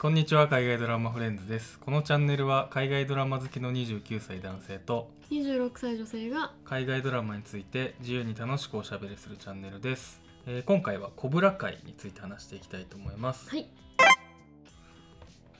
[0.00, 1.78] こんにちは海外ドラマフレンズです。
[1.78, 13.66] このチャンネルは海外ドラマ好きの29歳男性と26歳女性が海外ドラマについて自由に楽しくおしゃべりするチャンネルです、えー今回はコブラ会について話していきたいと思います、はい。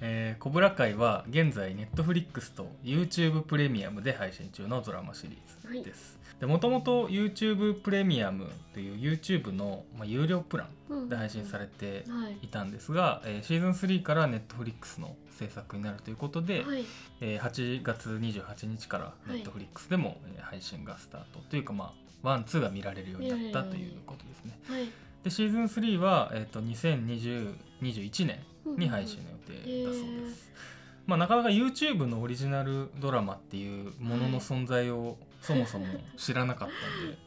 [0.01, 12.39] えーコブラ会は現在 Netflix と YouTube プレミアムで配信中のドラマシリーズです、でもともと YouTube プレミアムという YouTube の、まあ、有料プランで配信されてはい。
[12.43, 16.85] いたんですが、えーシーズン3から Netflix の制作になるということで、はい。
[17.21, 19.43] えー8月28日からい。
[19.43, 24.59] Netflix でも、えー配信がスタートというかまあワンツーが見られるようになったということですね。
[24.69, 24.89] はい。
[25.23, 28.39] でシーズン3は、えー、と2020-21年
[28.79, 30.51] に配信の予定だそうです。
[31.11, 36.69] まあ、なかなか YouTube のオリジナルドラマっていうものの存在をそもそも知らなかっ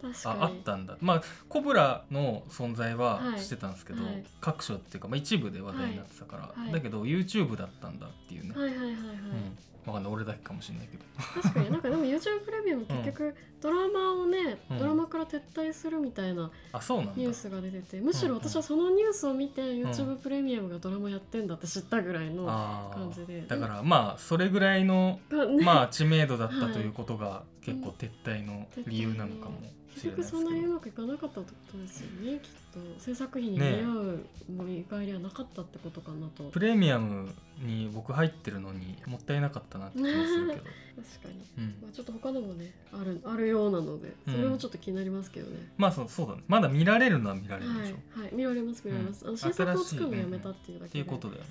[0.01, 0.97] たんで ああったんだ。
[1.01, 3.41] まあコブラの存在ははい。
[3.41, 4.23] 知ってたんですけど、はい。
[4.39, 6.59] 各所っていうか、まあ、一部で話題になってたから、はい。
[6.61, 6.71] はい。
[6.71, 10.13] だけど YouTube だったんだっていうね、はいはいはいはい、うん、わかんない。
[10.13, 11.03] 俺だけかもしれないけど。
[11.41, 11.71] 確かに。
[11.71, 14.79] なんかでも YouTube プレミアム結局ドラマをね、うん。
[14.79, 22.45] ドラマから撤退するみたいなニュースが出ててむしろ私はそのニュースを見て YouTube プレミアムがドラマやってんだって知ったぐらいの
[22.93, 23.41] 感じで。
[23.47, 25.19] だからまあそれぐらいの
[25.63, 29.57] まあ知名度だったはいということが 結構撤退の理由なのかも。
[29.57, 32.79] しれない結局そんなにうどまくいかなかったってことですよねきっと。
[32.99, 40.63] 制作費に見ね合う見返りはなかったってことかなと、プレミアムに僕入ってるのにもったいなかったなって気もするけど、
[40.97, 41.75] 確かに、うん。
[41.81, 46.43] まあ、ちょっと他のもねあるあるようなのでそれもちょっと気になりますけどね、まあそうそうだね。
[46.47, 49.27] まだ見られるのは見られるはいでしょ、はい見られます見られます、うん。
[49.29, 51.47] あの新作を作るのやめたっていうだっていうことだよね、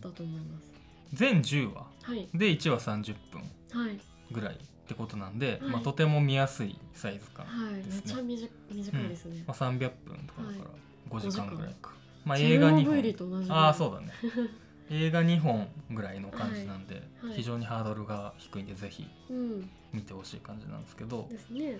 [0.00, 0.72] だと思います。
[1.14, 1.86] 全10話。
[2.02, 2.28] はい。
[2.34, 4.00] で1話30分はい。
[4.30, 5.72] ぐらいってことなんで、はい。
[5.72, 7.74] まあ、とても見やすいサイズ感、はい。
[7.74, 8.12] めですね。
[8.12, 10.70] っちゃ短短いですね、まあ、300分とかだから
[11.10, 11.90] 5時間ぐらいか、
[12.24, 13.14] まあチ映画2ェルノブイ
[13.48, 14.12] 本ああそうだね。
[14.90, 17.34] 映画2本ぐらいの感じなんで、はい。
[17.34, 19.70] 非常にハードルが低いんでぜひうん。
[19.92, 21.78] 見てほしい感じなんですけど、ですね。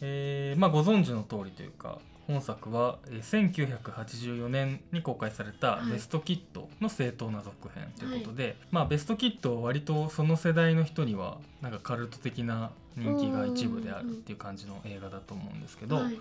[0.00, 5.90] えーまあ、ご存知の通りというか本作は、えー1984年に公開された「はい。
[5.90, 16.18] ベストキット」の正当な続編ということで、まあ、ベストキットは割とその世代の人にはなんかカルト的な人気が一部であるっていう感じの映画だと思うんですけど、はい。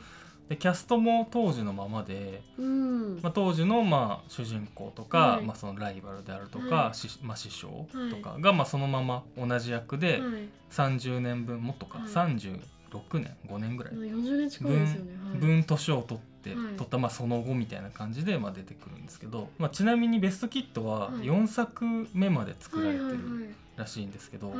[0.49, 3.19] でキャストも当時のままで、うん。
[3.21, 5.45] まあ、当時のまあ主人公とか、はい。
[5.45, 10.49] まあ、そのライバルであるとか、まあ、師匠とかがまあそのまま同じ役ではい。
[10.73, 12.05] 30年分もっとか、は
[12.99, 13.93] い36年5年ぐらい。
[13.93, 15.11] 40年近いですよね。
[15.31, 15.37] はい。
[15.37, 16.73] 分年を取って、はい。
[16.75, 21.25] 取ったまあその後みたいな感じでまあ出てくるんですけど、まあ、ちなみに「ベストキット」ははい。
[21.25, 24.53] 4作目まで作られてはいるらしいんですけど、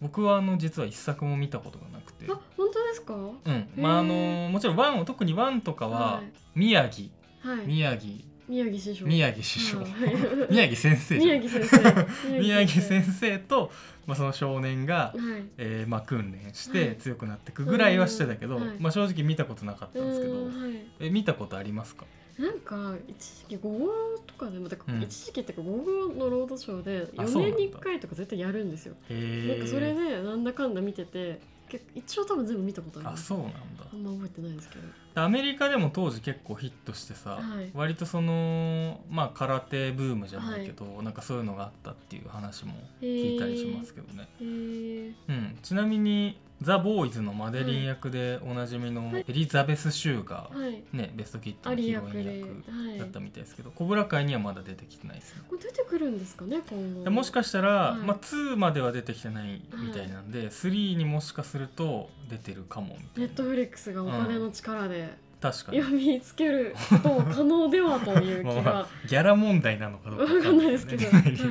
[0.00, 2.26] 僕はあの実は1作も見たことがなくて。
[2.30, 3.14] あ本当ですか？
[3.14, 3.68] うん。
[3.76, 6.32] まああのもちろんワン特にワンとかははい。
[6.54, 7.08] 宮城、
[7.40, 7.66] はい。
[7.66, 8.14] 宮城
[8.50, 9.06] 宮城師匠。
[9.06, 9.88] 宮城師匠、はい
[10.52, 12.06] 宮城先生宮城先生。
[12.40, 13.70] 宮城先生と、
[14.06, 15.44] まあ、その少年が、はい。
[15.58, 16.88] えーまあ、訓練しはい。
[16.90, 18.76] て強くなっていくぐらいはしてたけど、うんはい。
[18.80, 20.72] まあ、正直見たことなかったんですけど、うんはい。
[21.00, 22.04] え見たことありますか？
[22.38, 23.88] なんか一時期午後
[24.26, 25.02] とかでもだからうん。
[25.02, 25.76] 一時期っていうか午
[26.08, 27.56] 後のロードショーで4あそうなんだ。
[27.58, 28.94] 年に1回とか絶対やるんですよ。
[29.10, 31.40] へえなんかそれでなんだかんだ見てて結
[31.94, 33.60] 一応多分全部見たことありますあそうなんだ。
[33.92, 34.82] あんま覚えてないですけど。
[35.22, 37.70] アメリカでも当時結構ヒットしてさ、はい。
[37.74, 55.42] 割とそのまあ空手ブームじゃないけど、なんかそういうのがあったっていう話も聞いたりしますけどね、うん、ちなみにザ・ボーイズのマデリン役でおなじみのはいエリザベス・シューが、はいね、ベストキットアリのヒロイン役はいだったみたいですけど、コブラ会にはまだ出てきてないですね。
[55.60, 57.10] 出てくるんですかね今後。
[57.10, 65.08] もしかしたら、はいまあ、2までは出てきてないみたいなんで、3にもしかすると出てるかもネットフリックスがお金の力で
[65.40, 65.80] 確かに。
[65.80, 71.06] 読みつけることも可能ではという気 まあがギャラ問題なのかどうかわかんないですけど、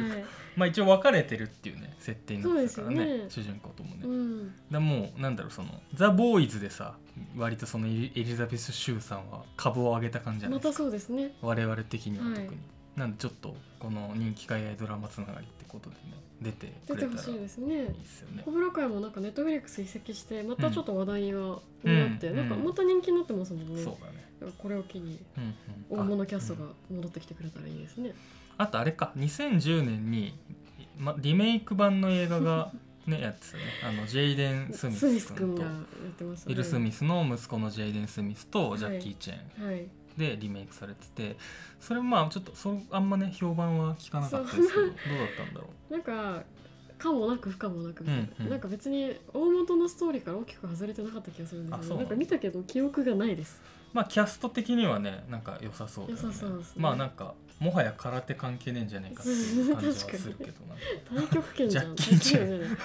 [0.56, 3.26] まあ一応分かれてるっていうね設定になってたからねね。
[3.30, 4.54] 主人公ともね、い、うん。
[4.72, 6.96] でもうなんだろうそのザ・ボーイズでさ
[7.38, 11.36] 割とそのエリザベス・シューさんは株を上げた感じじゃないまたですか、そうですね。
[11.42, 12.58] 我々的には特に、はい。
[12.96, 16.02] なんでちょっとこの人気海外ドラマつながりってことでね
[16.42, 17.86] 出てくれたらいい出てほしいですね。
[17.86, 18.42] ですよね。
[18.44, 24.26] コブラ会もなんかネットフリックス移籍してまたちょっと話題が、うんになって、うんなんかまた人気になってますもんね、そうだね。
[24.40, 25.56] だからこれを機にうん。
[25.98, 26.02] うん。
[26.02, 28.14] 大物キャストあが戻ってきてくれたらいいですね、
[28.58, 30.38] あとあれか2010年に、
[31.00, 32.72] ま、リメイク版の映画が
[33.08, 33.64] ねやってたね。
[33.84, 39.88] あのジェイデン・スミス君とウィル・スミスの息子のジェイデン・スミスとジャッキー・チェーンはい。
[40.18, 41.38] でリメイクされてて
[41.80, 44.98] それもまあちょっとそあんまね評判は聞かなかったですけどどうだっ
[45.38, 46.44] たんだろなんか
[46.98, 48.50] かもなく不可もなくみたいな、うんうん。
[48.50, 53.62] なんか別に大元のストーリーから大きく外れてなかった気がするんですけどなんか見たけど記憶がないです。
[53.94, 56.24] まあキャスト的にはねなんか良さそうだよね。
[56.26, 56.82] 良さそうですね。
[56.84, 60.76] まあなんかもはや空手関係ねえんじゃないかっていう感じはするけどな
[61.22, 61.96] 太極拳じゃん。
[61.96, 62.78] ジャッキーチェンン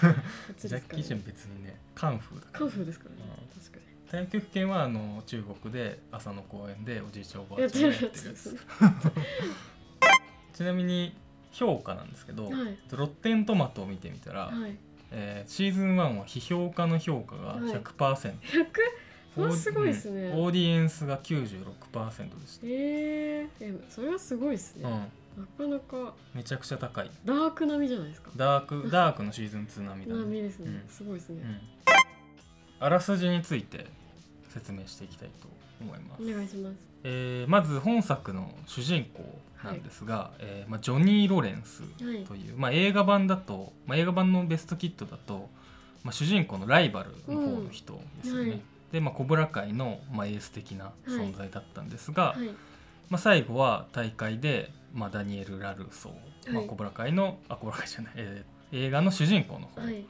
[0.59, 3.17] ジャッキー・チェン別にねカンフーだカンフーですからね。
[3.23, 3.61] うん。
[3.61, 3.85] 確かに。
[4.26, 8.59] 太極拳はあの中国で朝の公園でおじいちゃんおばあちゃんがやってるやつ ね
[10.55, 11.17] ちなみに
[11.53, 12.79] 評価なんですけど、はい。
[12.91, 14.76] ロッテントマトを見てみたら、はい。
[15.12, 17.61] えーシーズン1は批評家の評価がはい。
[17.61, 17.81] 100%、
[18.41, 18.67] 100
[19.35, 20.27] それはすごいですね。
[20.27, 26.15] うんオーディエンスが96%でした、えー、えそれはすごいですね、うん、なかなか。
[26.35, 27.11] めちゃくちゃ高い。
[27.25, 28.31] ダーク並みじゃないですか。
[28.37, 30.89] ダークダークのシーズン2並みだね、並みですね、うん。
[30.89, 31.59] すごいですね、うん、
[32.81, 33.87] あらすじについて
[34.53, 35.49] 説明していきたいと
[35.81, 36.77] 思います、お願いします。
[37.03, 39.23] えーまず本作の主人公
[39.63, 42.51] なんですが、えーまあ、ジョニー・ロレンスはいとい。
[42.51, 45.49] う、まあ、映画版だと、まあ、映画版のベストキットだと、
[46.03, 48.41] まあ、主人公のライバルの方の人ですよね。
[48.43, 48.49] うん。
[48.51, 48.61] はい
[48.94, 52.46] で、まあ、コブラ界の、まあ、エース的な存在だったんですが、はい
[53.11, 60.05] まあ、最後は大会で、まあ、ダニエル・ラルソー、まあ、はいコブラ界のあコブラ界じゃない、えー映画の主人公の方はい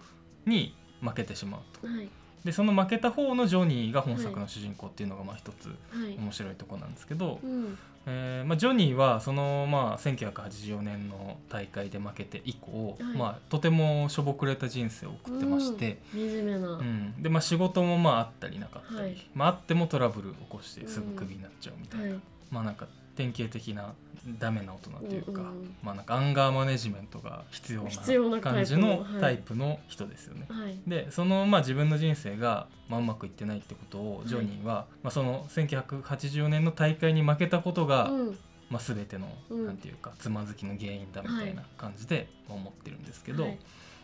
[0.46, 1.86] に負けてしまうと。
[1.86, 2.08] はい
[2.44, 5.74] でその負けた方のジョニーが本作の主人公っていうのがまあ一つは
[6.06, 13.16] い面白いところなんですけど、うんえーまあ、ジョニーはその、まあ、1984年の大会で負けて以降、はい。
[13.16, 16.30] まあ、とてもしょぼくれた人生を送ってまして、うん。
[16.30, 17.22] 惨めな、うん。
[17.22, 19.16] でまあ、仕事もまああったりなかったり、はい。
[19.34, 22.20] まあ、あってもトラブル起こしてすぐクビになっちゃうみたいな、はい。
[22.50, 22.86] まあなんか
[23.16, 23.94] 典型的な
[24.38, 25.76] ダメな大人というか、うんうん。
[25.82, 27.82] まあ、なんかアンガーマネジメントが必要
[28.28, 29.20] な感じのはい。
[29.20, 30.46] タイプの人ですよね。
[30.48, 30.78] はい。
[30.86, 38.38] でそのまあ自分の人生がまあうまくいってないってことをジョニーは、まあ、その1984年の大会に負けたことが、うん。
[38.70, 39.66] まあ、全ての、うん。
[39.66, 43.58] なんていうかつまずきの原因だみたいな感じでまあ思ってるんですけど、はい。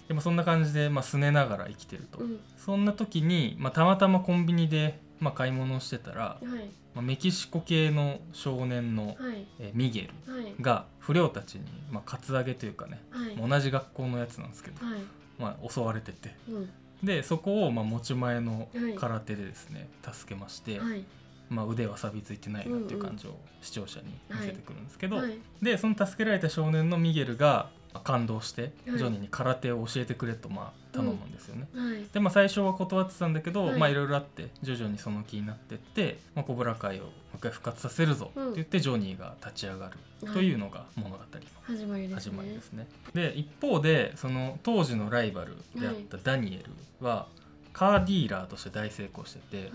[0.08, 2.40] でもそんな感じで、まあ、拗ねながら生きてると、うん。
[2.58, 9.46] そんな時に、まあ、たまたまコンビニで、まあ、買い物をしてたら、はいまあ、メキシコ系の少年の、はい。
[9.58, 10.54] えーミゲルはい。
[10.60, 13.36] が不良たちに、まあ、カツアゲというかねはい。
[13.36, 15.00] 同じ学校のやつなんですけど、はい。
[15.38, 16.34] まあ、襲われてて。
[16.48, 16.70] うん。
[17.02, 18.94] でそこをまあ持ち前のはい。
[18.96, 21.04] 空手でですね助けまして、はい。
[21.48, 25.38] まあ、腕は錆びついてないなっていう感じを視聴者に見せてくるんですけど、はい。
[25.62, 29.00] でその助けられた少年のミゲルがまあ感動してジはい。
[29.00, 31.66] ョニーに空手を教えてくれとまあ頼むんですよね。
[31.74, 32.04] はい。
[32.12, 33.78] でまあ最初は断ってたんだけど、はい。
[33.78, 41.24] まあいろいろあって徐々にその気になってって、まあ、コブラ会をもう一回復活させるぞってうん言ってジョニーが立ち上がるはいというのが物語の
[41.64, 42.20] 始まりですね。
[42.20, 42.86] 始まりですね。
[43.14, 47.26] で一方でその当時のライバルであったダニエルは
[47.72, 49.70] カーディーラーとして大成功してて、はい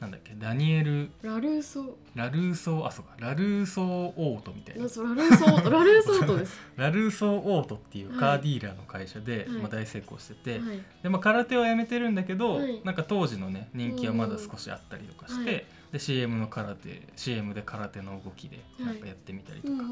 [0.00, 0.34] なんだっけ？
[0.34, 2.86] ダニエル・ラルーソラルーソー？
[2.86, 3.12] あそうか。
[3.18, 3.86] ラルーソー
[4.16, 4.82] オートみたいな。
[4.82, 6.58] ラルーソートラルーソートです。
[6.76, 9.58] ラルーソーオートっていうはいカーディーラーの会社で、はい。
[9.58, 10.80] まあ、大成功してて、はい。
[11.02, 12.80] でまあ、空手はやめてるんだけど、はい。
[12.82, 19.84] なんか当時のね人気はまだ少しあったりとかして、で CM の空手 CM で空手の動きでなんかやってみたりとか、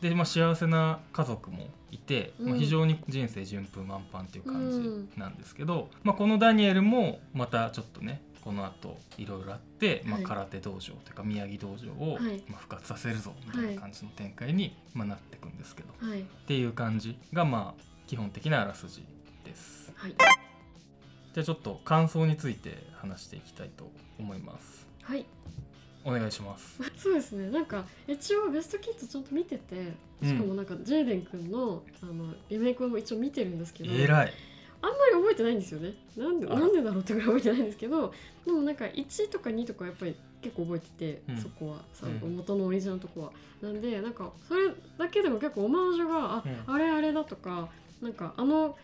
[0.00, 10.24] で、まあ、幸せな家族もいて、まあ、うん非常に人生順風満帆っていう感じなんですけど、まあ、このダニエルもまたちょっとねこの後いろいろあって、まあ、はい。
[10.24, 12.44] 空手道場というか宮城道場を、はい。
[12.46, 16.20] まあ、復活させるぞみたいな感じの展開に、まあ、なっていくんですけど、はい。
[16.20, 19.04] っていう感じがまあ基本的なあらすじ
[19.44, 19.92] です。
[19.96, 20.12] はい。
[20.12, 23.90] じゃあちょっと感想について話していきたいと
[24.20, 24.86] 思います。
[25.02, 25.26] はい。
[26.04, 26.78] お願いします。
[26.96, 27.50] そうですね。
[27.50, 29.92] なんか一応ベストキッズちゃんと見てて
[30.22, 33.92] しかもなんかジェイデン君のあのリメイクも一応見てるんですけど。
[33.92, 34.32] えらい。
[34.86, 35.94] あんまり覚えてないんですよね。
[36.16, 38.12] なんでなんでだろうってぐらい覚えてないんですけど
[38.44, 41.36] でもなんか1とか2とかやっぱり結構覚えてて、うん。
[41.36, 41.78] そこは。
[41.92, 42.36] さ、うん。
[42.36, 43.32] 元のオリジナルのとこは。
[43.60, 46.74] なんでなんかそれだけでも結構オマージュがあ,、うん。
[46.74, 47.68] あれあれだとか
[48.00, 48.76] なんかあの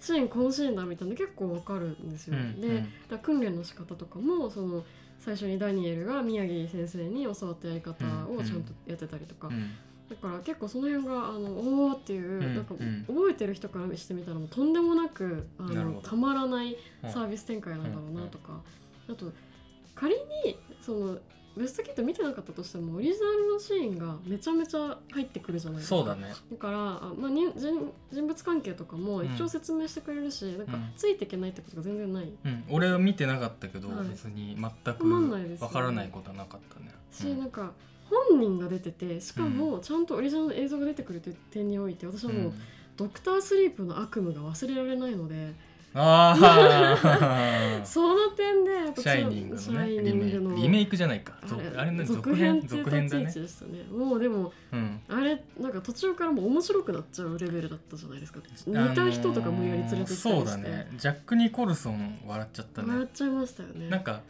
[0.00, 4.82] シーンこのシーンだみたいなの結構わかるんですよ、で、だ訓練の仕方とかもその
[5.18, 9.70] 最初にダニエルが宮城先生に教わったやり方をちゃんとやってたりとか、うん
[10.10, 13.04] だから結構その辺があのおーっていう、うんなんかうん。
[13.06, 18.60] 覚えてる人からしてみたらもうとんでもなくあのたまらないうんサービス展開なんだろうなとか、
[19.08, 19.32] あと
[19.94, 20.14] 仮
[20.44, 21.18] にその
[21.56, 25.96] ベストキット見てなかったとしてもオリジナルのシーンがめちゃめちゃ入ってくるじゃないですか。
[25.96, 26.32] そうだね。
[26.52, 32.32] だからあ、まあ、に人人物関係とかも一応説明してくれるし、なんかうんついていけないってことが全然ない。
[32.44, 34.08] うん、俺は見てなかったけど、はい。
[34.08, 36.90] 別に全くわからないことはなかったね。
[37.12, 37.38] し、うん。
[37.40, 37.72] なんか
[38.10, 42.54] 本人が出ててしかもちゃんとオリジナルの映像が出てくるという点において私はもう、うん。
[42.96, 45.54] ドクタースリープの悪夢が忘れられないので、
[45.94, 46.36] あ
[47.02, 51.32] あ その点でやっぱシャイニングのねグのリメイクリメイクじゃないか。
[51.46, 53.24] 続あれね続編続編だね。
[53.24, 53.32] ね。
[53.90, 55.00] もうでもうん。
[55.08, 58.40] あれなんか途中からもう面白くなっちゃうレベルだったじゃないですか。
[58.66, 60.88] 似た人とか無理やり連れてきたりして、あのーそうだね。
[60.96, 62.88] ジャック・ニコルソン笑っちゃったね。
[62.88, 63.88] 笑っちゃいましたよね。
[63.88, 64.20] なんか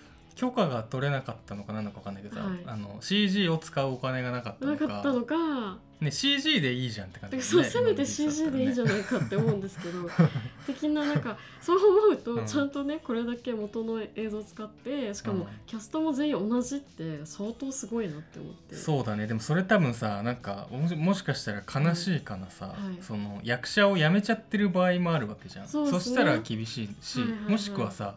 [0.40, 2.58] 許可が取れなかったのか何なのか分かんないけどさ、はい。
[2.64, 4.86] あの CG を使うお金がなかったのか。
[4.86, 5.78] なかったのか。
[6.00, 10.08] ね、CG でいいじゃんって感じねそうせめて CG でいいじゃないかって思うんですけど
[10.66, 12.46] 的ななんかそう思うとうん。
[12.46, 15.48] ちゃんとねこれだけ元の映像を使ってしかもうん。
[15.66, 18.76] キャストも全員同じって相当すごいなって思って。
[18.76, 19.26] そうだね。
[19.26, 23.02] でもそれ多分さなんかもしもしかしたら悲しいかなさ、はい。
[23.02, 25.68] その役者を辞めちゃってる場合もあるわけじゃん。
[25.68, 26.00] そね。
[26.00, 27.50] したら厳しいし、はいはいはい。
[27.50, 28.14] もしくはさ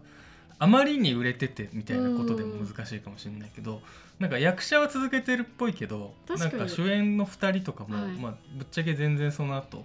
[0.59, 3.81] あまりに売れててみたいなことでも難しいかもしれないけど、
[4.19, 8.13] なんか役者は続けてるっぽいけどなんか主演の2人とかも、はい。
[8.13, 9.83] まあ、ぶっちゃけ全然その後、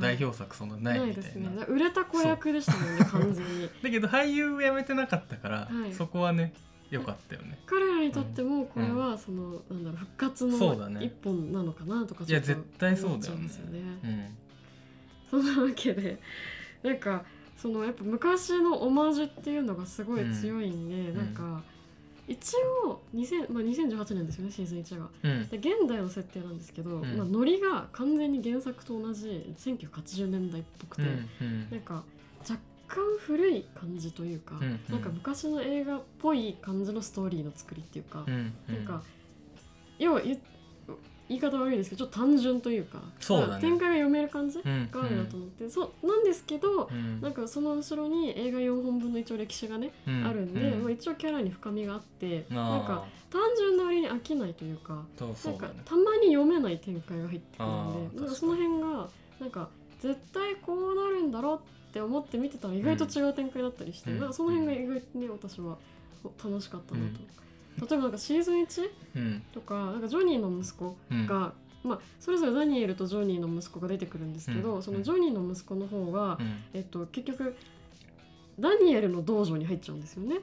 [0.00, 1.50] 代表作そんなないみたいな。
[1.50, 1.64] ね。
[1.68, 3.68] 売れた子役でしたもんね完全に。
[3.82, 5.92] だけど俳優辞めてなかったから、はい。
[5.92, 6.52] そこはね
[6.90, 7.58] 良かったよね。
[7.66, 11.04] 彼らにとってもこれはその、なんだろう復活のそうだね。
[11.04, 13.50] 一本なのかなとかいや絶対そうだよね。
[14.04, 14.26] うん。
[15.30, 16.18] そんなわけで
[16.82, 17.24] なんか
[17.60, 21.16] そのやっぱ昔のオマージュっていうのがすごい強いんで、ん。
[21.16, 21.62] なんか
[22.26, 22.54] 一
[22.86, 25.08] 応2000、まあ、2018年ですよねシーズン1が。
[25.24, 25.48] うん。
[25.48, 27.16] で現代の設定なんですけど、ん。
[27.16, 31.70] まあ、ノリが完全に原作と同じ1980年代っぽくて、うんうん。
[31.70, 32.04] なんか
[32.48, 34.54] 若干古い感じというか、
[34.88, 39.02] なんか昔の映画っぽい感じのストーリーの作りっていうか、なんか
[39.98, 40.22] 要は
[41.30, 43.50] 言言い方悪いですけどちょっと単純というかそうだね。
[43.52, 44.90] まあ展開が読める感じうん。
[44.90, 47.20] があるなと思って、そうなんですけど、うん。
[47.20, 50.26] なんかその後ろに映画4本分の一応歴史がね、うん。
[50.26, 50.82] あるんで、うん。
[50.82, 59.08] まあ、一応キャラに深みがあってなんか単純な割に飽きないというかそうそうんかたまに読めない展開が入ってくるあんーでなんかその辺が
[59.38, 59.68] なんか
[60.00, 64.18] 絶対こうなるんだろうって思って見てたら意外と違う展開だったりして、うん。
[64.18, 65.78] なんかその辺が意外とね私は
[66.42, 67.20] 楽しかったなと。
[67.80, 69.42] 例えばなんかシーズン1うん。
[69.52, 71.26] とかなんかジョニーの息子うん。
[71.26, 74.82] が、まあ、それぞれダニエルとジョニーの息子が出てくるんですけど、うん。
[74.82, 76.62] そのジョニーの息子の方が、うん。
[76.74, 77.56] えっと、結局
[78.58, 80.36] ダニエルの道場に入っちゃうんですよね。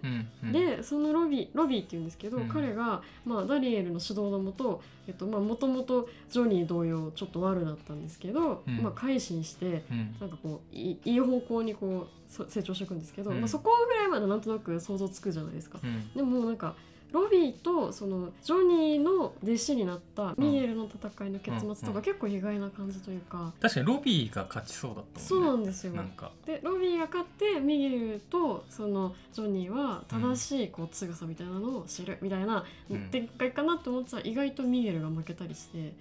[0.52, 2.48] でそのロビーロビーっていうんですけど、うん。
[2.48, 4.82] 彼が、まあ、ダニエルの指導のもと
[5.30, 8.78] もともとジョニー同様ちょっと悪だったんですけど、うん。
[8.82, 10.16] まあ、改心してうん。
[10.20, 13.40] なんかこういい方向にこうそ成長していくんですけど、うん。
[13.40, 15.80] まあ、そこぐらいまでなんとなく想像つくじゃないですか。
[15.84, 16.10] うん。
[16.16, 16.76] でもなんか
[17.12, 25.58] ロビーとそのジョニーの弟子になったミゲルの戦いの結末とうんか結構意外な感じというか、確かにロビーが勝ちそうだったそうもんね。
[25.58, 25.94] なんですよ。
[25.94, 26.32] なんか。
[26.46, 33.10] でロビーが勝ってミゲルとそのジョニーは正しいこう強さみたいなのを知るみたいなうん。
[33.10, 35.94] 展開かなと思ってたら意外とミゲルが負けたりして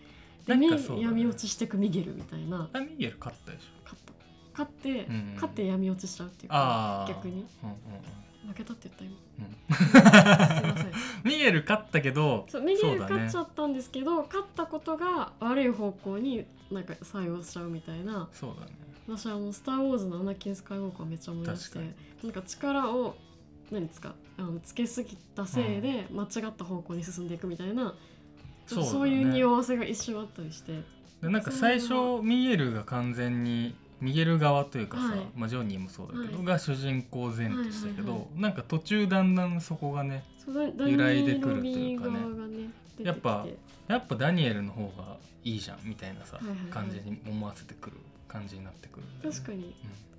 [0.46, 1.02] でなんかそうだね。
[1.02, 2.68] 闇落ちしてくミゲルみたいな。
[2.72, 3.66] あミゲル勝ったでしょ。
[3.84, 4.12] 勝った。
[4.52, 7.46] 勝って、うん勝って闇落ちしちゃうっていうかああ逆に。
[7.62, 7.76] うんうん。
[8.48, 9.16] 負けたって言った今。
[9.38, 9.56] うん。
[9.76, 10.92] すいません
[11.68, 13.24] 勝ったけどそうミゲルそうだね。
[13.24, 18.28] 勝っちゃったんですけど、勝ったことが悪い方向になんか作用しちゃうみたいな。
[18.32, 18.72] そうだね。
[19.08, 21.78] 私はあの「スター・ウォーズ」のアナキン・スカイウォーカーをめっちゃ思い出して。
[21.78, 21.86] 確
[22.24, 23.14] なんか力を
[23.70, 24.14] 何ですか？
[24.38, 27.94] あのつけすぎたせいで間違った方向に進んでいくみたいな、
[28.66, 28.90] そうだね。
[28.92, 30.82] そういう匂わせが一瞬あったりして。
[31.22, 35.26] でなんか最初ミゲルが完全にミゲル側というかさ、はい。
[35.34, 36.46] まあ、ジョニーもそうだけど、はい。
[36.46, 42.70] が主人公前としたけど、はいはいなんか途中だんだんそこがね揺らいでくるというかねね
[43.02, 43.46] やっぱ
[43.88, 46.70] やっぱダニエルの方がいいじゃんみたいなさ、はいはいはい。
[46.70, 47.96] 感じに思わせてくる
[48.28, 49.06] 感じになってくる。
[49.06, 49.74] ね、確かに。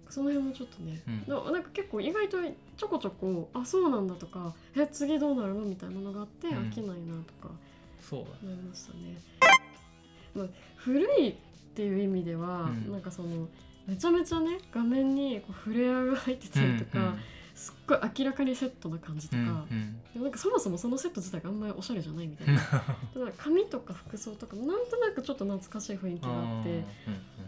[0.10, 1.24] その辺もちょっとね、うん。
[1.28, 2.38] ななんか結構意外と
[2.78, 6.58] ちょこちょこあそうなんだとかえ次どうなるのみたいなのがあってうん。
[6.58, 7.54] 飽きないなとか
[8.02, 8.56] そうだね。
[8.68, 9.22] ましたね。
[10.34, 11.36] まあ、古い
[11.78, 12.92] っていう意味では、うん。
[12.92, 13.48] なんかその
[13.86, 17.16] めちゃめちゃね画面にこうフレアが入ってたりとか、
[17.54, 20.02] すっごい明らかにセットな感じとか、うんうん。
[20.12, 22.56] でもなんかそもそもそのセット自体があんまりおしゃれじゃないみたいな。
[22.56, 26.84] だから髪とか服装とかもなんとなくちょっと懐かしい雰囲気があって。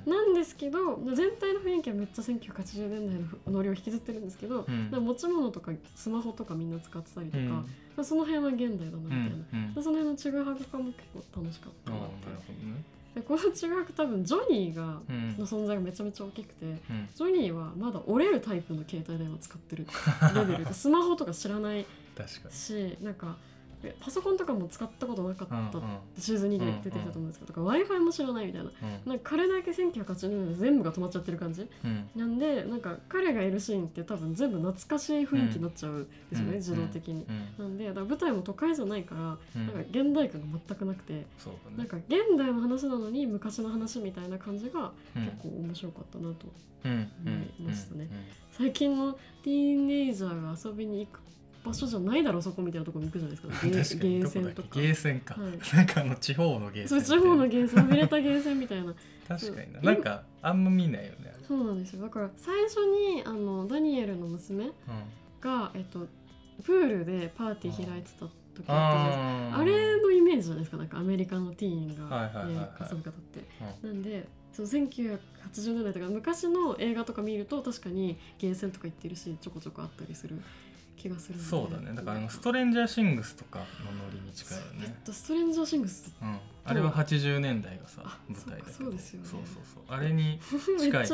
[0.06, 4.90] なんですけど全体の雰囲気はめっちゃ1980年代のノリを引きずってるんですけど、うん。
[5.04, 7.50] 持ち物とかスマホとかみんな使ってたりとか、うん。
[7.50, 7.64] ま
[7.98, 9.74] あその辺は現代だなみたいな、うんうん。
[9.74, 12.84] でその辺のちぐはぐ感も結構楽しかったなってね
[13.16, 15.36] でこのちぐはぐ多分ジョニーがうん。
[15.38, 16.78] の存在がめちゃめちゃ大きくてうん。
[17.16, 19.88] ジョニーはまだ折れるタイプの携帯電話使ってる
[20.36, 21.86] レベルで スマホとか知らない
[22.16, 22.54] 確かに。
[22.56, 23.59] しなんかえ
[24.00, 25.80] パソコンとかも使ったことなかった
[26.22, 28.70] シーズン2で出てきたと思うんですけど、とか w i f i も知らないみたいな。
[28.70, 29.10] うん。
[29.10, 31.66] なんか彼だけ1980年で全部が止まっちゃってる感じ。
[31.84, 32.10] うん。
[32.16, 36.56] なんでなんか彼がいるシーンって多分全部懐かしい雰囲気になっちゃうんですよね、うん。
[36.58, 37.26] 自動的に。
[37.58, 37.66] うん。
[37.66, 39.68] なんでだから舞台も都会じゃないから、うん。
[39.68, 41.26] なんか現代感が全くなくて、
[41.78, 45.24] なんか現代の話なのに昔の話みたいな感じがうん。
[45.24, 46.48] 結構面白かったなと、
[46.84, 46.94] 思
[47.60, 48.10] いましたね。
[48.12, 51.22] うん最近のティーンエイジャーが遊びに行く
[51.64, 53.54] 場所じゃないだろそこみたいなところに行くじゃないですか。
[53.68, 54.70] ゲーセンとか。
[54.72, 55.52] けゲーセンか、はい。
[55.76, 58.94] なんかあの地方のゲーセン地方のゲーセンフビれたゲーセンみたいな。
[59.28, 59.80] 確かにな。
[59.80, 61.34] うんなんかあんま見ないよね。
[61.48, 62.04] そうなんですよ。
[62.04, 64.74] だから最初にあのダニエルの娘う
[65.42, 66.08] が、えっと、
[66.64, 70.78] プールでパーティー開いてた時ああれのイメージじゃないですか。
[70.78, 72.32] なんかアメリカのティーンが、
[72.90, 73.44] 遊び方って。
[73.86, 75.20] なんでその1980
[75.74, 80.42] 年代とか昔の映画とか見ると確かにゲーセンとか行ってるしちょこちょこあったりする
[81.00, 81.96] 気がするそうだね。
[81.96, 84.96] だからあのストレンジャーシングスとかのノリに近いよね。
[85.06, 88.78] とストレンジャーシングスうん、あれは80年代がさあ舞台だけど。
[88.78, 89.28] そうですよね。
[89.28, 89.84] そうそうそう。
[89.88, 90.40] あれに
[90.78, 91.08] め近い。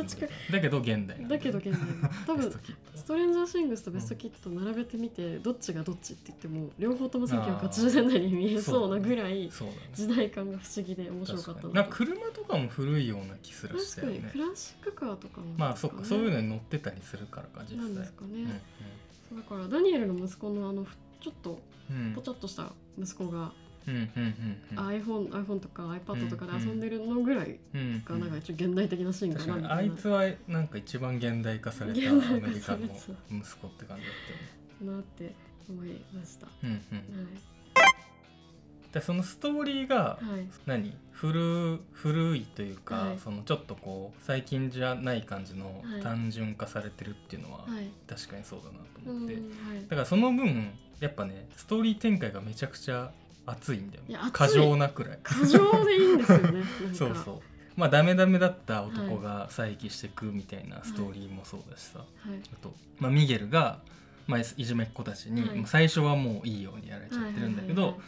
[0.52, 1.40] だけど現代だ。
[1.40, 1.80] けど現代。
[2.26, 2.56] 多分ベ
[2.96, 9.52] ストレンジャーシングスとベストキット並べてみてどっちがどっちって言っても両方とも1980年代に見えそうなぐらい
[9.94, 14.02] 時代感が不思議で面白かったな車とかも古いような気すらしね。
[14.02, 14.22] 確かに。
[14.22, 16.04] クラシックカーとかもまあそっか。
[16.04, 18.62] そういうのねに乗ってたりするからか実なんで際すかね、うんうん
[19.36, 22.14] だからダニエルの息子のあのふちょっとうん。
[22.14, 23.52] ぽちゃっとした息子が、
[24.76, 29.76] iPhone, iPhone とか iPad とかで遊んでるのぐらいうんがなんか一応現代的なシーンかなみたいな。
[29.76, 32.86] あいつはなんか一番現代化されたアメリカの
[33.30, 34.14] 息子って感じだっ
[34.80, 34.92] たよね。
[34.98, 35.36] なって
[35.70, 36.48] 思いました。
[36.48, 36.76] はうんうん。
[36.76, 36.82] い
[38.96, 40.48] でそのストーリーがはい。
[40.66, 40.98] 何？
[41.12, 43.20] 古古いというか、はい。
[43.20, 46.02] そのちょっとこう最近じゃない感じのはい。
[46.02, 47.90] 単純化されてるっていうのははい。
[48.08, 49.44] 確かにそうだなとうん思って、はい。
[49.90, 50.72] だからその分
[51.02, 53.12] やっぱねストーリー展開がめちゃくちゃ
[53.46, 54.32] 熱いんだよいや熱い。
[54.32, 55.20] 過剰なくらい。
[55.22, 56.64] 過剰でいいんですよね。
[56.96, 57.40] そうそう。
[57.76, 62.40] まあダメダメだった男が再起してくみたいなストーリーもそうだしさ、はい。
[62.54, 63.80] あと、まあ、ミゲルが、
[64.28, 68.00] まあ、いじめっ子たちに、最初はもういいようにやられちゃってるんだけど、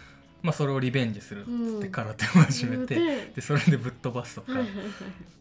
[0.44, 1.92] まあ、それをリベンジするっつってうん。
[1.92, 4.84] 空手を始めて、はいはいでそれでぶっ飛ばすとか、はいはいはい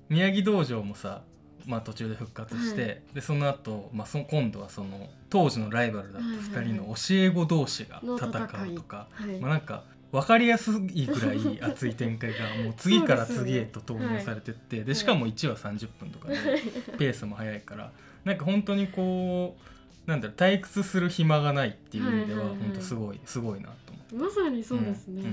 [0.08, 1.22] 宮城道場もさ、
[1.66, 9.40] まあ、途中で復活して、でその後、まあそ今度はその当時のライバルだった2人の教え子同士がの戦うとか、はい。
[9.40, 16.36] まあ、なんか分かりやすいぐらい熱い展開がもう次から次へと投入されてってで,、しかも1話30分とかで
[16.98, 17.90] ペースも速いから
[18.24, 19.75] なんか本当にこう
[20.06, 23.20] なんだろう退屈する暇がないっていう意味でははいはいはい本当すごい。
[23.24, 24.14] すごいなと思って。
[24.14, 25.24] まさにそうですね。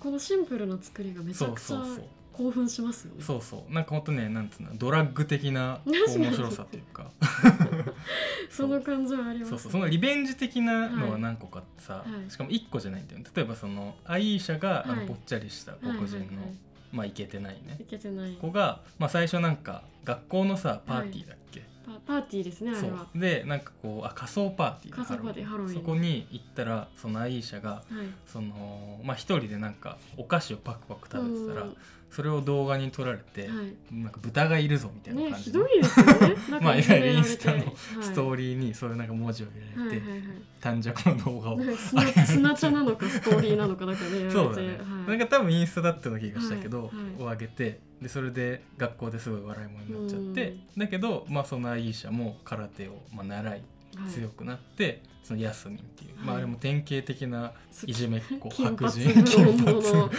[0.00, 2.04] このシンプルな作りがめちゃくちゃそうそうそう。
[2.32, 3.22] 興奮しますよね。
[3.22, 3.72] そうそう。
[3.72, 7.10] なんか本当ねなんつうのドラッグ的な面白さというか。
[8.50, 12.30] その感じはあります、そうそうそのリベンジ的なのははい何個かってさ、はい。
[12.30, 13.26] しかも1個じゃないんだよね。
[13.34, 15.00] 例えばそのアイーシャが、あはい。
[15.00, 16.16] のぽっちゃりした黒人の、はいはい。
[16.16, 16.54] はい
[16.94, 17.76] まあイケてないね。
[17.80, 18.34] いけてない。
[18.34, 21.66] 子が、まあ、最初なんか学校のさパーティーだっけ、パ
[22.06, 23.06] パーティーですねあそれは。
[23.14, 25.74] うでなんかこうあ仮装パーティー仮装パーティーハロウィン。
[25.74, 27.82] そこに行ったらそのアイーシャがはい。
[28.26, 31.76] そのまあ一人でなんかお菓子をパクパク食べてたらうん
[32.10, 33.74] それを動画に撮られて、はい。
[33.92, 36.36] なんか豚がいるぞみたいなね感じの、ひどいですよね。
[36.62, 37.72] まあいわゆるインスタのはい。
[38.00, 40.42] ストーリーにそういうなんか文字を入れて、はいはいはい。
[40.60, 53.62] 短尺の動画を砂砂茶なのかストーリーなのかなんかねそうだね、はい、なんか多分インスタだったような気がしたけど、を上げてでそれで学校ですごい笑い物になっちゃって、うだけど、まあ、そのアイーシャも空手をまあ習い
[53.96, 54.10] はい。
[54.10, 56.36] 強くなって、そのヤスミンっていう、まあ、はい。
[56.38, 57.52] あれも典型的な
[57.86, 60.10] いじめっ子 金白髪人金ブロンドの。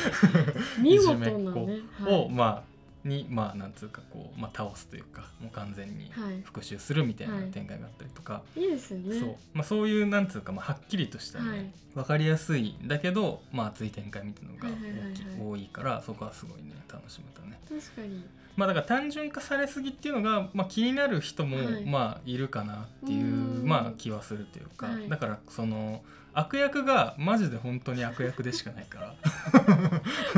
[0.77, 2.74] 髪 見事いじめっなね子を、まあ
[3.05, 6.41] にまあなんつうかこう、まあ、倒すというかもう完全にはい。
[6.43, 7.51] 復讐するみたいなはい。
[7.51, 9.19] 展開があったりとか、いいですよね。
[9.19, 9.35] そう。
[9.53, 11.71] まあ、そういうなんつうか、まあ、はっきりとしたね、はい。
[11.93, 14.67] 分かりやすいんだけど、まあ、熱い展開みたいなのが
[15.43, 17.59] 多いからそこはすごいね楽しめたね。
[17.69, 18.25] 確かに。
[18.55, 21.85] まあだから単純化されすぎっていうのが、まあ、気になる人も、はい。
[21.85, 23.67] まあいるかなっていううん。
[23.67, 25.09] まあ気はするというか、はい。
[25.09, 26.03] だからその
[26.35, 29.15] 悪役がマジで本当に悪役でしかないから。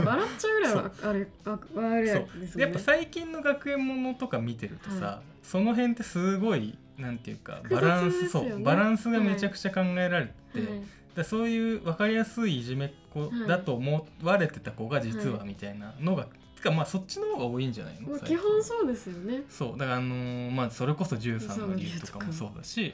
[0.03, 2.61] 笑っちゃうぐらいはあれあ悪いですよね。
[2.61, 8.63] やっぱ最近の学園ものとか見てるとさ、はその辺ってすごいなんていうかバランス、ねそう。
[8.63, 10.81] バランスがめちゃくちゃ考えられてて、はい。
[11.15, 18.09] でそういう分かりやすいいじめっ子だと思われてた子が実はみたいなのが、てかまあそっちの方が多いんじゃないの？
[18.09, 19.41] まあ基本そうですよね。
[19.49, 19.77] そう。
[19.79, 22.93] だからあのーまあそれこそ13の理由とかもそうだし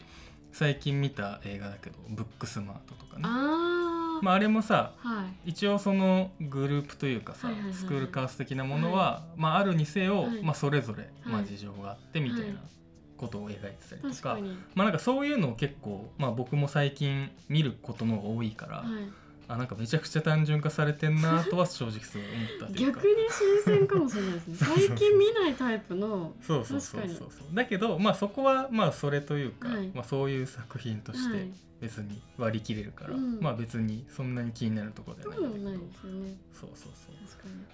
[0.54, 3.24] 最近見た映画だけど「ブックスマート」とかね。
[3.26, 4.24] あー。
[4.24, 5.50] まあ、あれもさはい。
[5.50, 7.80] 一応そのグループというかさ、はいはいはいはい。
[7.82, 10.44] スクールカースト的なものは、まあ、あるにせよ、はい。
[10.44, 12.54] まあ、それぞれ、まあ、はい事情があってみたいはい。
[12.54, 12.60] な
[13.18, 14.38] ことを描いてたりとか,、
[14.76, 23.02] まあ、なんかそういうのを結構、まあ、僕も最近見ることの方が多いから、はいあなんかめちゃくちゃ単純化されてんなとは正直すごい思ったというか。
[23.02, 23.14] 逆に
[23.66, 24.56] 新鮮かもしれないですね。
[24.56, 26.34] そうそうそう最近見ないタイプの。
[26.42, 27.08] そうそうそうそう。
[27.08, 29.92] 確そうだけどまあそこはまあそれというか、はい。
[29.94, 31.50] まあ、そういう作品としてはい。
[31.82, 33.40] 別に割り切れるから、うん。
[33.42, 35.84] まあ別にそんなに気になるところではないんだけど。
[35.84, 36.36] ですよね。
[36.54, 37.14] そうそうそう。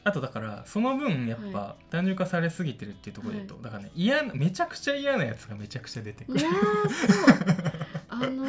[0.04, 6.40] あとだからその分やっぱは単純化されすぎてるっていうところで言うと、だからね嫌なめちゃくちゃ嫌なやつがめちゃくちゃ出てくる。
[6.40, 7.89] いやーそう
[8.22, 8.46] あの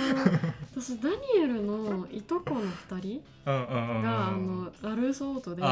[0.74, 5.40] 私ダニエルのいとこの二人があのラルーソオー。
[5.40, 5.62] トで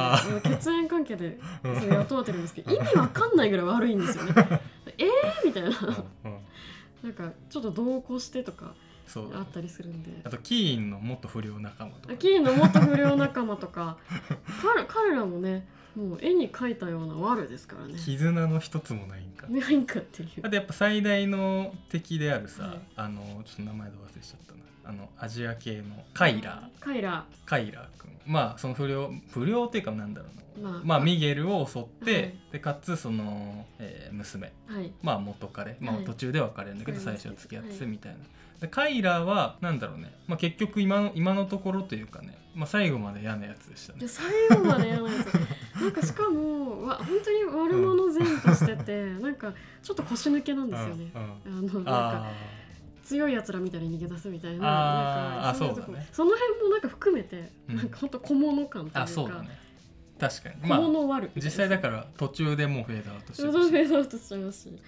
[0.42, 4.32] 血縁関係で雇われてるんですけど意味わかんないぐらい悪いんですよね。
[4.98, 5.08] えー？
[5.46, 5.70] みたいな。
[7.02, 8.74] なんかちょっと同行してとか
[9.06, 10.10] そうあったりするんで。
[10.24, 12.16] あとキーンの元不良仲間とか。
[12.16, 13.98] キーンの元不良仲間とか。
[14.62, 15.66] 彼彼らもね
[15.98, 17.94] もう絵に描いたような悪ですからね。
[17.98, 19.48] 絆の一つもないんか。
[19.48, 20.28] ないんかっていう。
[20.42, 22.80] あとやっぱ最大の敵であるさ、はい。
[22.94, 24.58] あのちょっと名前で忘れちゃったな。
[24.84, 25.84] あのアジア系の
[26.14, 30.28] カイラカイラカイラ君まあその不良不良っていうかなんだろ
[30.60, 30.70] うな。
[30.70, 30.82] まあ。
[30.84, 32.34] まあミゲルを襲って、はい。
[32.52, 34.52] でかつその、えー娘。
[34.66, 34.92] はい。
[35.02, 36.04] まあ元彼、まあはい。
[36.04, 38.18] 途中で別れるんだけど、最初ますけど付き合ってみたいな、
[38.60, 44.00] でカイラはなんだろうね、まあ、結局今の今のところというかね、まあ、最後まで嫌なやつでしたね。
[44.00, 45.42] で最後までやらないですよ
[45.80, 51.68] なんかしかもわ本当に悪者前としてて、 なんかちょっと腰抜けなんですよね、うんうん。
[51.68, 52.32] あのなんかあ
[53.04, 56.08] 強いやつらみたいに逃げ出すみたいななんかそね。
[56.10, 57.76] その辺もなんか含めて、うん。
[57.76, 59.50] なんか本当小物感というかそうだね。
[60.18, 60.54] 確かに。
[60.62, 63.56] 小まあ実際だから途中でもうフェードアウトしてそるし。
[63.56, 64.78] のフェードアウトしちゃいますし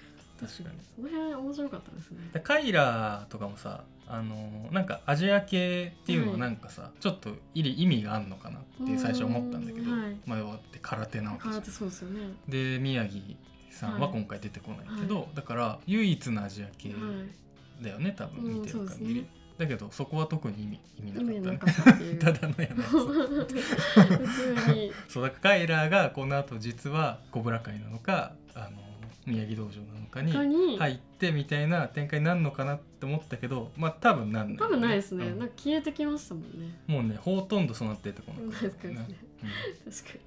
[0.46, 0.78] 確かに。
[0.96, 2.30] その辺面白かったですね。
[2.32, 10.16] でカイラとかもさあのなんかアジア系っていうのはなんかさ、ちょっと意味意味があるのかなって最初思ったんだけど、うんはい。
[10.26, 12.20] まあ要はって空手なわけ空手そうですよね。
[12.48, 13.22] で宮城
[13.70, 14.12] さんははい。
[14.12, 22.72] 今回出てこないけど、はだから唯一のアジア系はいだよね多分うん見てる限り、ねだけどそこは特に意味意味ななかったねたただのやつ。
[22.80, 24.90] 普通に。
[25.06, 28.89] そうだからカイラがこの後実はコブラ会なのかあの
[29.26, 35.38] 宮城道場なのかに入ってみたいな展開になるのかなって思ったけどまあ多分なんないよ多分ないですね、うん。
[35.38, 36.78] なんか消えてきましたもんね。
[36.86, 38.94] もうねほとんどそうなっててこのないですかね
[39.86, 39.92] うん。
[39.92, 40.20] 確かに。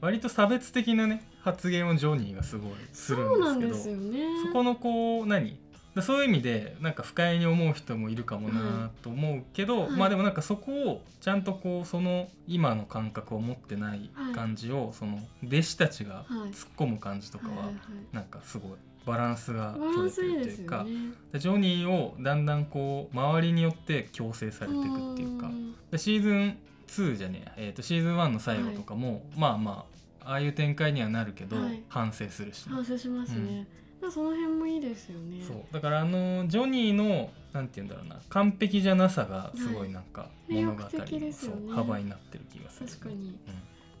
[0.00, 4.18] 割と差別的なね発言をジョニーがすごいするそうなんんでですすけどよね。
[4.46, 5.50] そこのこう何？
[5.50, 5.56] だ
[6.02, 9.90] そういう意味でなんか不快に思う人もいるかもなと思うけど、はい。
[9.90, 16.50] まあでもなんかそこをちゃんとこうその今の感覚を持ってない感じを、その弟子たちがはい。
[16.50, 17.74] 突っ込む感じとかははいはい
[18.12, 18.72] なんかすごい
[19.04, 20.86] バランスが取れてるというか
[21.34, 25.50] ジョニーをだんだんこう周りによって強制されていくっていうか
[25.90, 26.58] でシーズン
[26.88, 31.82] 2じゃねえ、えー、とシーズン1の最後とかも、まあまあああいう展開にはなるけど、はい。
[31.88, 33.64] 反省するしね、反省しますね、だから
[34.10, 35.44] その辺もいいですよね。
[35.44, 35.62] そう。
[35.72, 38.20] だからあのジョニーのなんて言うんだろうな。
[38.28, 41.72] 完璧じゃなさがすごいなんかい物語の、魅力的ですよね。
[41.72, 42.88] 幅になってる気がする。
[42.88, 43.38] 確かに。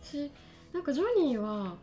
[0.02, 0.30] うし
[0.72, 1.74] なんかジョニーは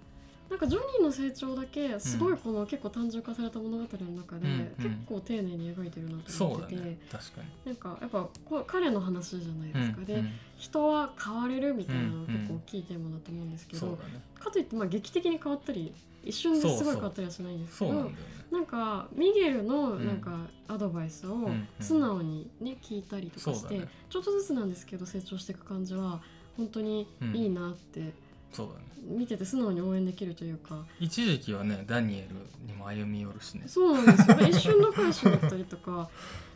[0.49, 4.67] なんかジョニーの成長だけすごいこの結構単純化された物語の中で、うんうん。
[4.77, 6.97] 結構丁寧に描いてるなと思ってて、うだね。
[7.11, 7.47] 確かに。
[7.65, 8.29] なんかやっぱ
[8.67, 10.29] 彼の話じゃないですか、で、うん。
[10.57, 13.97] 人は変われるみたいなの結構大きいテーマだと思うんですけど、ね。
[14.39, 18.15] かといってまあ劇的に変わったり一瞬ですごい変わったりはしないんですけどね。
[18.51, 21.67] なんかミゲルのうんなんかアドバイスをんうん。
[21.79, 26.21] 素直にね聞いたりとかして、ちょっとずつなんですけど成長していく感じは
[26.55, 28.13] 本当にいいなって、
[28.55, 28.85] そうだね。
[29.17, 30.83] 見てて素直に応援できるというか。
[30.99, 33.63] 一時期はねダニエルにも歩み寄るしね。
[33.67, 36.09] そうなんですよ 一瞬仲良しになったりとか。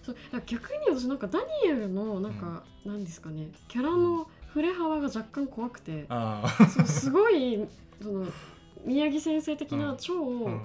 [0.03, 3.49] そう逆に私なんかダニエルのなんか、なんですかね。
[3.67, 7.67] キャラの振れ幅が若干怖くて、あそうすごい
[8.01, 8.25] その
[8.85, 9.97] 宮城先生的うなん。
[9.97, 10.61] 超うん。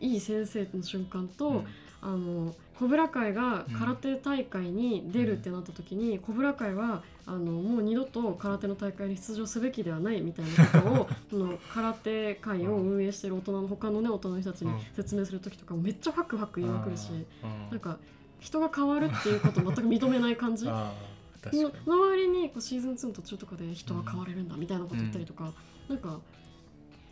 [0.00, 1.66] いい先生の瞬間と、うん
[2.00, 17.98] あのコブラ会が空手大会に出るってなった時に、コブラ会はあのもう二度と空手の大会に出場すべきではないみたいなことをその空手会を運営してる大人の他のね大人の人たちにうん説明する時とかもめっちゃファクファク言いまくるし、うんなんか
[18.40, 20.64] 人が変わるっていうことを全く認めない感じ。
[20.66, 25.52] の周りにこうシーズン2の途中とかで人は変われるんだみたいなこと言ったりとか、
[25.88, 26.20] なんか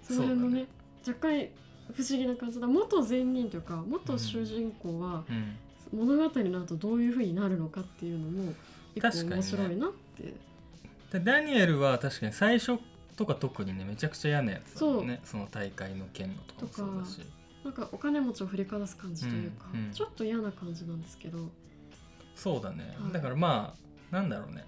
[0.03, 0.67] その辺のね。
[1.07, 1.49] 若干
[1.95, 2.67] 不思議な感じだ。
[2.67, 5.57] 元善人というか元主人公はうん。
[5.93, 8.53] 物語になるとどういうふうになるのかっていうのも
[8.97, 10.35] 結構面白いなって、
[11.13, 12.79] でダニエルは確かに最初
[13.17, 15.21] とか特にねめちゃくちゃ嫌なやつだね。
[15.23, 17.27] その大会の件のとかもそうだし。
[17.65, 19.93] なんかお金持ちを振りかざす感じというか、うんうん。
[19.93, 21.39] ちょっと嫌な感じなんですけど。
[22.35, 23.13] そうだね、はい。
[23.13, 23.75] だからま
[24.11, 24.65] あなんだろうね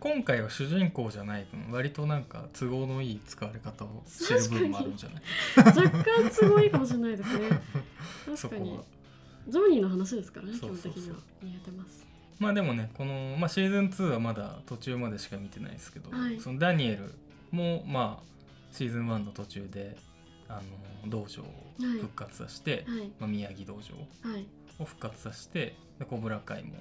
[0.00, 5.22] 今回は主人公じゃない分割となんか都合のいい使われ方をしてる部分もあるんじゃない？
[5.64, 7.48] 若干都合いいかもしれないですね。
[8.42, 8.70] 確かに。
[8.76, 8.84] は。
[9.48, 10.92] ジョニーの話ですからね基そうそうそう。
[10.92, 11.16] 本的には。
[11.42, 12.06] 見えてます。
[12.38, 16.38] まあでもねこの、まあ、シーズン2はまだ途中までしか見てないですけど、はい。
[16.40, 17.14] そのダニエル
[17.50, 18.24] もまあ
[18.72, 19.96] シーズン1の途中で
[20.48, 20.60] あ
[21.04, 21.46] の道場を
[22.00, 23.10] 復活させて、はい。
[23.18, 24.46] まあ、宮城道場はい。
[24.78, 26.74] を復活させてでコブラ会も、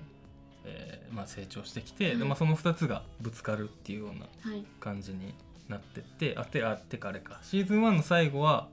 [0.65, 4.63] えーまあ、成長してきて、はいでまあ、その2つがぶつかるっていうようなはい。
[4.80, 5.34] 感じに
[5.69, 7.39] なってってあてあてかあれか。
[7.43, 8.67] シーズン1の最後は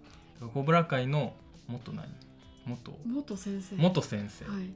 [0.55, 1.35] コブラ会の
[1.67, 2.09] 元何？
[2.67, 2.93] 元。
[3.07, 3.77] 元先生。
[3.77, 4.45] 元先生。
[4.45, 4.71] はい。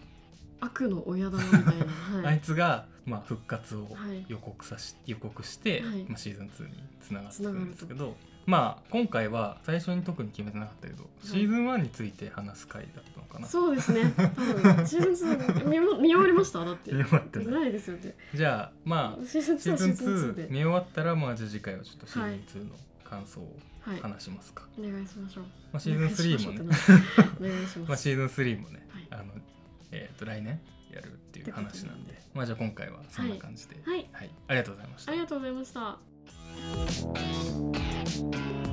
[0.60, 1.72] 悪の親玉みたいな、
[2.22, 4.24] はあいい、つが、まあ、復活をはい。
[4.28, 6.04] 予告さし予告して、はい。
[6.04, 8.16] まあ、シーズン2につながっていくんですけど
[8.46, 13.46] まあ今回は最初に特に決めてなかったけど、シーズン1について話す回だったのかな。
[13.46, 14.12] そうですね。
[14.16, 16.64] 多分シーズン2見も見終わりました？
[16.64, 16.92] だって。
[16.92, 17.72] 見終わってない。
[17.72, 18.14] ですよね。
[18.34, 20.48] じゃあまあシーズン2はシシーズンーズン2 2で。
[20.50, 25.44] 見終わったらまあじゃあ次回はちょっとシーズン2の感想をはい話しますか、お願いしましょう。
[25.44, 26.60] まあ、シーズン3もね。
[26.60, 29.06] お願いしましょうってなお願いし まあ、シーズン3もね、はい。
[29.10, 29.32] あの
[29.90, 32.20] えー、と来年やるっていう話なんで。
[32.32, 34.08] まあじゃあ今回はそんな感じで、はい。
[34.12, 35.12] はい、ありがとうございました。
[35.12, 36.36] ありがとうございました Thank
[38.66, 38.71] you.